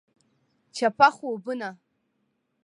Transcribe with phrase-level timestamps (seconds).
[0.75, 1.69] چپه خوبونه…